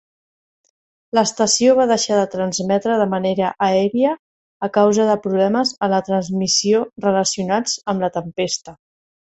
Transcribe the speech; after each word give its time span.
L'estació 1.17 1.75
va 1.79 1.85
deixar 1.91 2.17
de 2.19 2.23
transmetre 2.35 2.95
de 3.03 3.07
manera 3.13 3.51
aèria 3.67 4.15
a 4.69 4.71
causa 4.79 5.07
de 5.13 5.21
problemes 5.29 5.77
en 5.89 5.95
la 5.97 6.03
transmissió 6.11 6.83
relacionats 7.09 7.81
amb 7.95 8.07
la 8.09 8.15
tempesta. 8.21 8.79